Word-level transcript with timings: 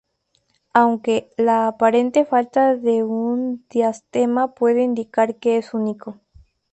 Aunque, 0.73 1.29
la 1.37 1.67
aparente 1.67 2.25
falta 2.25 2.75
de 2.75 3.03
un 3.03 3.63
diastema 3.69 4.51
puede 4.55 4.81
indicar 4.81 5.35
que 5.35 5.57
es 5.57 5.75
único. 5.75 6.19